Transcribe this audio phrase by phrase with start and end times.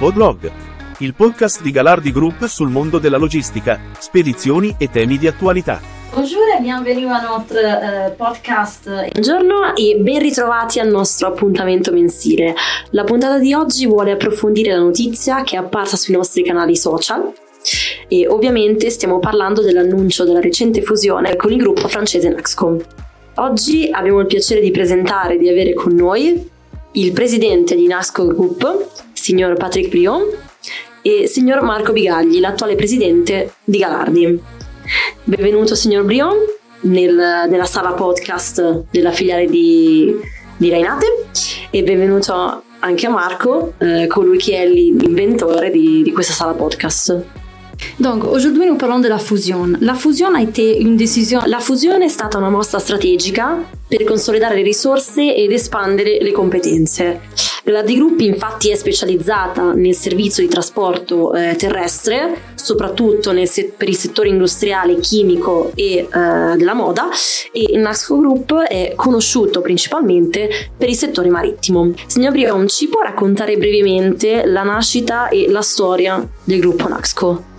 [0.00, 0.50] Podlog,
[1.00, 5.78] il podcast di Galardi Group sul mondo della logistica, spedizioni e temi di attualità.
[6.14, 9.10] Bonjour et bienvenue à notre uh, podcast.
[9.12, 12.54] Buongiorno e ben ritrovati al nostro appuntamento mensile.
[12.92, 17.30] La puntata di oggi vuole approfondire la notizia che è apparsa sui nostri canali social
[18.08, 22.82] e ovviamente stiamo parlando dell'annuncio della recente fusione con il gruppo francese Naxcom.
[23.34, 26.48] Oggi abbiamo il piacere di presentare e di avere con noi
[26.92, 28.88] il presidente di Nasco Group,
[29.20, 30.22] signor Patrick Brion,
[31.02, 34.40] e signor Marco Bigagli, l'attuale presidente di Galardi.
[35.24, 36.36] Benvenuto signor Brion
[36.82, 40.14] nel, nella sala podcast della filiale di,
[40.56, 41.06] di Rainate
[41.68, 47.22] e benvenuto anche a Marco, eh, colui che è l'inventore di, di questa sala podcast.
[47.96, 49.76] Donc aujourd'hui nous parlons de la fusion.
[49.80, 51.42] La fusion a été une décision.
[51.46, 57.20] La fusione è stata una mossa strategica per consolidare le risorse ed espandere le competenze.
[57.70, 63.88] La D Group infatti è specializzata nel servizio di trasporto eh, terrestre, soprattutto se- per
[63.88, 66.06] il settore industriale, chimico e eh,
[66.56, 67.08] della moda
[67.52, 71.92] e il Nasco Group è conosciuto principalmente per il settore marittimo.
[72.06, 77.49] Signor Brion, ci può raccontare brevemente la nascita e la storia del gruppo Naxco?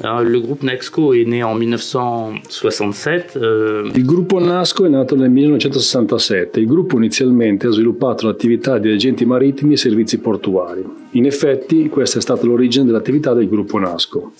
[0.00, 3.36] Alors, le groupe Naxco è né en 1967.
[3.36, 3.90] Euh...
[3.94, 6.60] Il gruppo Nasco è nato nel 1967.
[6.60, 10.84] Il gruppo inizialmente ha sviluppato l'attività di agenti marittimi e servizi portuari.
[11.12, 14.32] In effetti, questa è stata l'origine dell'attività del gruppo Nasco.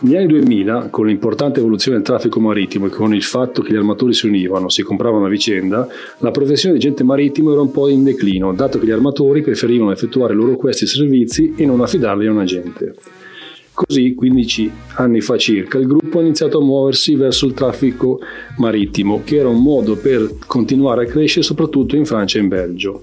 [0.00, 3.76] Negli anni 2000, con l'importante evoluzione del traffico marittimo e con il fatto che gli
[3.76, 5.88] armatori si univano, si compravano a vicenda,
[6.18, 9.90] la professione di agente marittimo era un po' in declino, dato che gli armatori preferivano
[9.90, 12.94] effettuare loro questi servizi e non affidarli a un agente.
[13.78, 18.18] Così, 15 anni fa circa, il gruppo ha iniziato a muoversi verso il traffico
[18.56, 23.00] marittimo, che era un modo per continuare a crescere soprattutto in Francia e in Belgio.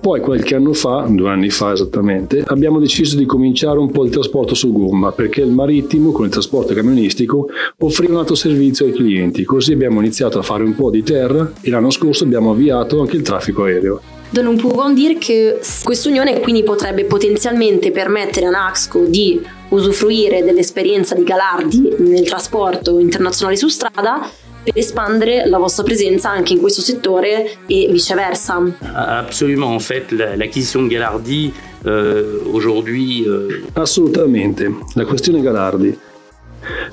[0.00, 4.10] Poi qualche anno fa, due anni fa esattamente, abbiamo deciso di cominciare un po' il
[4.10, 7.48] trasporto su gomma perché il marittimo con il trasporto camionistico
[7.80, 9.44] offriva un altro servizio ai clienti.
[9.44, 13.16] Così abbiamo iniziato a fare un po' di terra e l'anno scorso abbiamo avviato anche
[13.16, 14.00] il traffico aereo.
[14.30, 19.40] Donc nous pouvons dire che questa unione quindi potrebbe potenzialmente permettere a Naxco di
[19.70, 24.30] usufruire dell'esperienza di Galardi nel trasporto internazionale su strada
[24.62, 28.60] per espandere la vostra presenza anche in questo settore e viceversa.
[28.92, 31.52] Absolument, en fait l'acquisition de Galardi
[31.86, 33.24] euh, aujourd'hui...
[33.26, 33.62] Euh...
[33.74, 35.96] Assolutamente, la questione Galardi.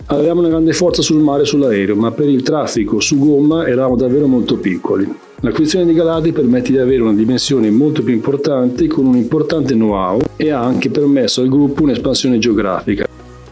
[0.06, 3.96] Avevamo una grande forza sul mare e sull'aereo, ma per il traffico su gomma eravamo
[3.98, 5.24] davvero molto piccoli.
[5.42, 10.20] L'acquisizione di Galardi permette di avere una dimensione molto più importante con un importante know-how
[10.36, 13.06] e ha anche permesso al gruppo un'espansione geografica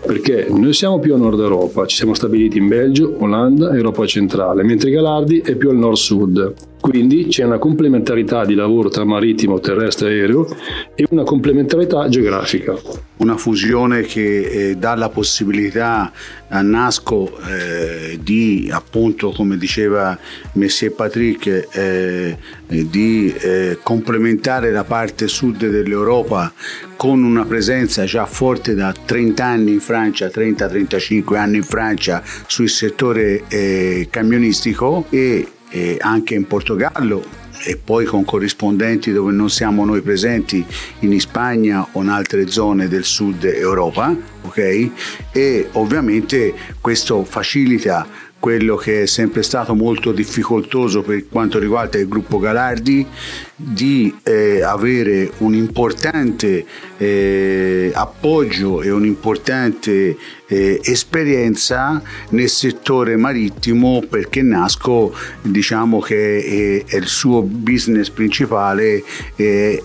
[0.05, 4.61] perché noi siamo più a nord Europa, ci siamo stabiliti in Belgio, Olanda Europa centrale,
[4.63, 6.53] mentre Galardi è più al nord-sud.
[6.83, 10.53] Quindi c'è una complementarità di lavoro tra marittimo, terrestre e aereo
[10.95, 12.75] e una complementarità geografica.
[13.19, 16.11] Una fusione che eh, dà la possibilità
[16.49, 20.19] a Nasco eh, di, appunto, come diceva
[20.55, 26.51] Messie Patrick, eh, di eh, complementare la parte sud dell'Europa
[26.97, 32.67] con una presenza già forte da 30 anni in Francia, 30-35 anni in Francia sul
[32.67, 39.85] settore eh, camionistico e eh, anche in Portogallo e poi con corrispondenti dove non siamo
[39.85, 40.63] noi presenti
[40.99, 44.89] in Spagna o in altre zone del sud Europa, ok?
[45.31, 48.05] E ovviamente questo facilita
[48.43, 53.07] quello che è sempre stato molto difficoltoso per quanto riguarda il gruppo Galardi
[53.55, 56.65] di eh, avere un importante
[56.97, 66.97] eh, appoggio e un'importante eh, esperienza nel settore marittimo perché Nasco diciamo che è, è
[66.97, 69.01] il suo business principale
[69.37, 69.81] eh,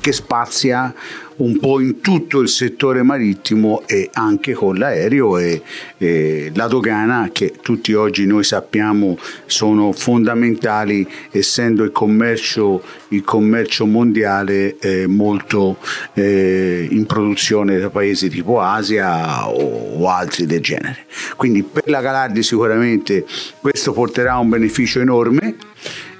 [0.00, 0.94] che spazia
[1.38, 5.62] un po' in tutto il settore marittimo e anche con l'aereo e,
[5.98, 13.86] e, la dogana che tutti oggi noi sappiamo sono fondamentali essendo il commercio, il commercio
[13.86, 15.78] mondiale eh, molto
[16.14, 21.06] eh, in produzione da paesi tipo Asia o, o altri del genere.
[21.36, 23.24] Quindi per la Galardi sicuramente
[23.60, 25.56] questo porterà un beneficio enorme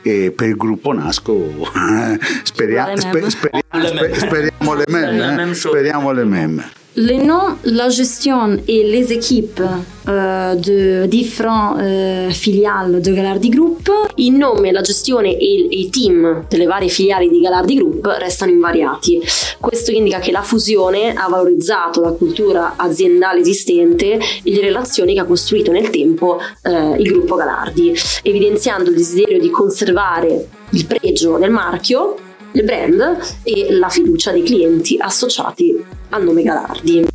[0.03, 1.71] e per il gruppo Nasco
[2.43, 6.71] speria, sper, speriamo, speriamo le memme, speriamo le memme.
[7.01, 9.63] Les noms, la gestion et les équipes
[10.09, 13.89] euh, de différents euh, filiali di Galardi Group.
[14.17, 19.21] Il nome, la gestione e i team delle varie filiali di Galardi Group restano invariati.
[19.61, 25.21] Questo indica che la fusione ha valorizzato la cultura aziendale esistente e le relazioni che
[25.21, 27.95] ha costruito nel tempo eh, il gruppo Galardi,
[28.25, 32.17] evidenziando il desiderio di conservare il pregio del marchio
[32.53, 37.07] il brand e la fiducia dei clienti associati al nome Galardi.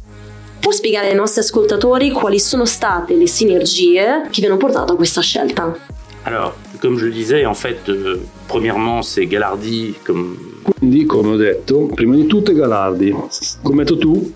[0.60, 4.96] Può spiegare ai nostri ascoltatori quali sono state le sinergie che vi hanno portato a
[4.96, 5.78] questa scelta?
[6.24, 8.18] Alors, comme je le disais, en fait, euh,
[8.48, 10.38] premièrement, c'est Galardi comme...
[10.80, 13.14] Quindi, come ho detto, prima di tutto è Galardi.
[13.62, 14.32] Come hai detto tu,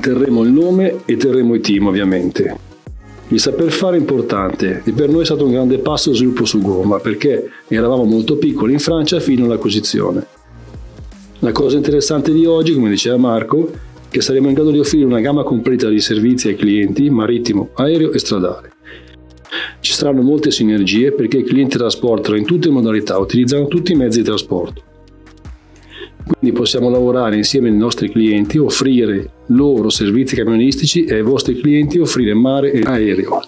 [0.00, 2.68] terremo il nome e terremo i team, ovviamente.
[3.28, 6.44] Il saper fare è importante e per noi è stato un grande passo di sviluppo
[6.44, 10.26] su gomma perché eravamo molto piccoli in Francia fino all'acquisizione.
[11.42, 13.76] La cosa interessante di oggi, come diceva Marco, è
[14.10, 18.12] che saremo in grado di offrire una gamma completa di servizi ai clienti marittimo, aereo
[18.12, 18.72] e stradale.
[19.80, 23.94] Ci saranno molte sinergie perché i clienti trasportano in tutte le modalità, utilizzano tutti i
[23.94, 24.82] mezzi di trasporto.
[26.26, 31.98] Quindi possiamo lavorare insieme ai nostri clienti, offrire loro servizi camionistici e ai vostri clienti
[31.98, 33.40] offrire mare e aereo.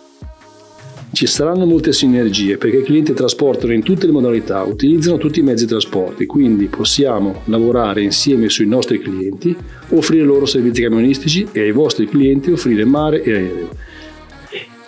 [1.15, 5.43] Ci saranno molte sinergie perché i clienti trasportano in tutte le modalità, utilizzano tutti i
[5.43, 9.55] mezzi di trasporto, quindi possiamo lavorare insieme sui nostri clienti,
[9.91, 13.69] offrire loro servizi camionistici e ai vostri clienti offrire mare e aereo.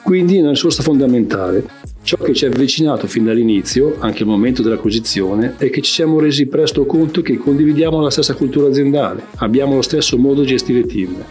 [0.03, 1.67] Quindi è una risorsa fondamentale.
[2.03, 6.21] Ciò che ci ha avvicinato fin dall'inizio, anche al momento dell'acquisizione, è che ci siamo
[6.21, 10.87] resi presto conto che condividiamo la stessa cultura aziendale, abbiamo lo stesso modo di gestire
[10.87, 11.23] team.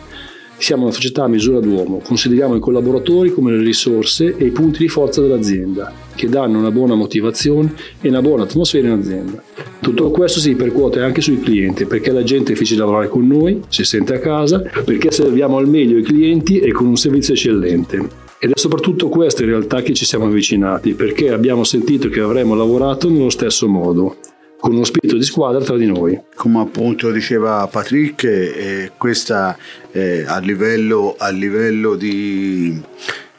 [0.63, 4.77] Siamo una società a misura d'uomo, consideriamo i collaboratori come le risorse e i punti
[4.77, 9.44] di forza dell'azienda, che danno una buona motivazione e una buona atmosfera in azienda.
[9.81, 13.60] Tutto questo si ripercuote anche sui clienti, perché la gente è difficile lavorare con noi,
[13.68, 17.98] si sente a casa, perché serviamo al meglio i clienti e con un servizio eccellente.
[18.39, 22.56] Ed è soprattutto questa in realtà che ci siamo avvicinati, perché abbiamo sentito che avremmo
[22.56, 24.16] lavorato nello stesso modo
[24.63, 26.18] con uno spirito di squadra tra di noi.
[26.36, 29.57] Come appunto diceva Patrick, eh, questa
[29.92, 32.81] eh, a, livello, a livello di,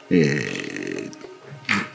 [0.05, 1.09] eh,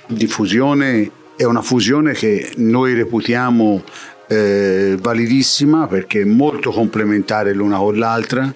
[0.08, 3.84] di fusione è una fusione che noi reputiamo
[4.30, 8.54] eh, validissima perché è molto complementare l'una con l'altra.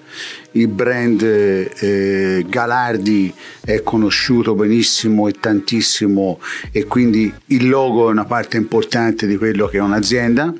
[0.52, 6.38] Il brand eh, Galardi è conosciuto benissimo e tantissimo
[6.70, 10.54] e quindi il logo è una parte importante di quello che è un'azienda,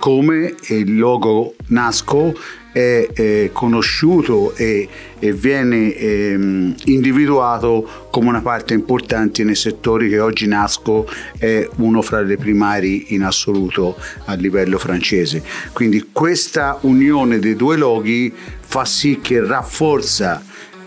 [0.00, 2.34] come il logo Nasco
[2.72, 4.88] è eh, conosciuto e,
[5.18, 11.06] e viene eh, individuato come una parte importante nei settori che oggi Nasco
[11.36, 13.94] è uno fra le primari in assoluto
[14.24, 15.42] a livello francese.
[15.74, 20.42] Quindi questa unione dei due loghi fa sì che rafforza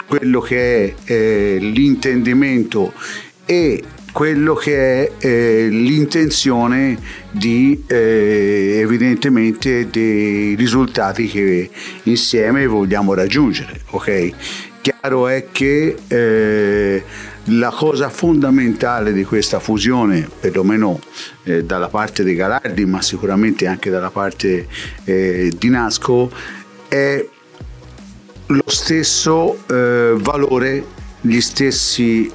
[0.08, 2.94] quello che è eh, l'intendimento
[3.46, 3.84] e
[4.14, 6.98] quello che è eh, l'intenzione
[7.32, 11.70] di eh, evidentemente dei risultati che
[12.04, 13.82] insieme vogliamo raggiungere.
[13.90, 14.30] ok?
[14.82, 17.04] Chiaro è che eh,
[17.46, 21.00] la cosa fondamentale di questa fusione, perlomeno
[21.44, 24.68] eh, dalla parte dei Galardi, ma sicuramente anche dalla parte
[25.06, 26.32] eh, di Nasco,
[26.88, 27.26] è
[28.46, 30.86] lo stesso eh, valore,
[31.22, 32.30] gli stessi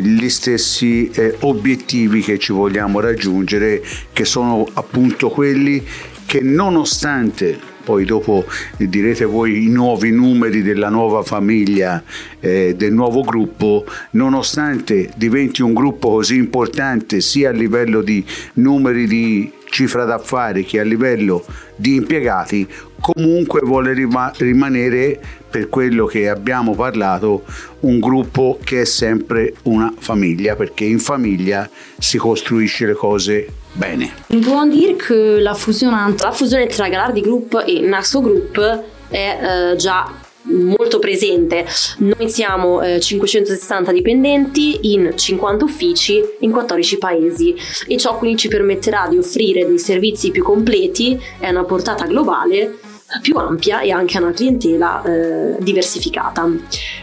[0.00, 5.84] gli stessi eh, obiettivi che ci vogliamo raggiungere, che sono appunto quelli
[6.26, 8.44] che nonostante poi dopo
[8.76, 12.02] direte voi i nuovi numeri della nuova famiglia,
[12.40, 18.24] eh, del nuovo gruppo, nonostante diventi un gruppo così importante sia a livello di
[18.54, 21.44] numeri di cifra d'affari che a livello
[21.74, 22.68] di impiegati,
[23.00, 23.94] comunque vuole
[24.36, 25.20] rimanere
[25.50, 27.44] per quello che abbiamo parlato
[27.80, 34.12] un gruppo che è sempre una famiglia perché in famiglia si costruisce le cose bene.
[34.28, 39.76] Peut dire che la fusione, la fusione tra Galardi Group e Naxo Group è eh,
[39.76, 40.10] già
[40.42, 41.66] molto presente.
[41.98, 47.54] Noi siamo eh, 560 dipendenti in 50 uffici in 14 paesi
[47.86, 52.78] e ciò quindi ci permetterà di offrire dei servizi più completi e una portata globale
[53.20, 56.50] più ampia e anche a una clientela eh, diversificata.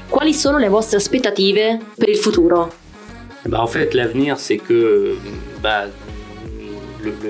[0.07, 2.73] Quali sono le vostre aspettative per il futuro?
[3.45, 5.17] Bah, en fait, l'avenir, c'est que
[5.61, 5.87] bah,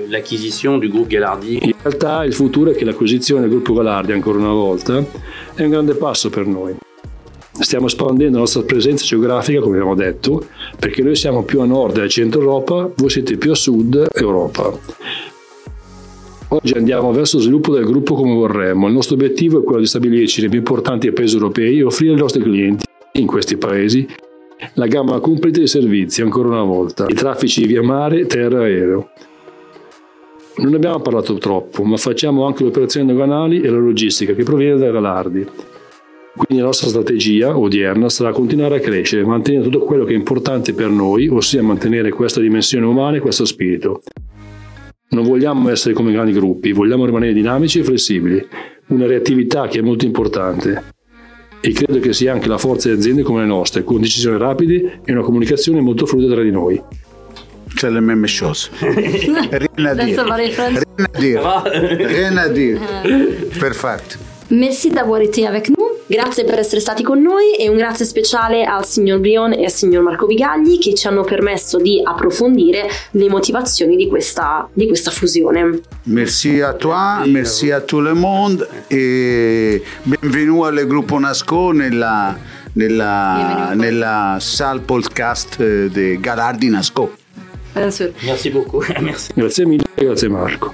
[0.08, 1.58] l'acquisition du groupe Galardi.
[1.62, 5.04] In realtà il futuro è che l'acquisizione del gruppo Galardi, ancora una volta,
[5.54, 6.76] è un grande passo per noi.
[7.52, 10.46] Stiamo espandendo la nostra presenza geografica, come abbiamo detto,
[10.78, 14.08] perché noi siamo più a nord e a centro Europa, voi siete più a sud
[14.14, 14.78] Europa.
[16.52, 18.88] Oggi andiamo verso lo sviluppo del gruppo come vorremmo.
[18.88, 22.18] Il nostro obiettivo è quello di stabilirci nei più importanti paesi europei e offrire ai
[22.18, 24.08] nostri clienti in questi paesi
[24.74, 29.10] la gamma completa di servizi, ancora una volta, i traffici via mare, terra e aereo.
[30.60, 34.76] Non abbiamo parlato troppo, ma facciamo anche le operazioni doganali e la logistica che proviene
[34.76, 35.46] da Galardi.
[36.36, 40.74] Quindi la nostra strategia odierna sarà continuare a crescere, mantenere tutto quello che è importante
[40.74, 44.02] per noi, ossia mantenere questa dimensione umana e questo spirito.
[45.10, 48.46] Non vogliamo essere come grandi gruppi, vogliamo rimanere dinamici e flessibili,
[48.88, 50.82] una reattività che è molto importante.
[51.62, 55.00] E credo che sia anche la forza di aziende come le nostre, con decisioni rapide
[55.04, 56.80] e una comunicazione molto fluida tra di noi.
[57.76, 58.70] C'est la même chose.
[58.80, 60.24] Rien à dire.
[60.24, 61.64] Rien à dire.
[61.64, 62.80] Rien à dire.
[63.58, 64.18] Perfetto.
[64.50, 65.90] Merci d'avoir été avec nous.
[66.10, 69.70] Grazie per essere stati con noi e un grazie speciale al signor Brion e al
[69.70, 75.12] signor Marco Vigagli che ci hanno permesso di approfondire le motivazioni di questa, di questa
[75.12, 75.82] fusione.
[76.06, 82.36] Merci a toi, merci a tout le monde e benvenuto al gruppo Nasco nella,
[82.72, 87.19] nella, nella salle podcast di Galardi Nasco.
[88.24, 88.84] Merci beaucoup.
[89.00, 89.32] Merci.
[89.34, 90.72] Grazie mille, grazie Marco.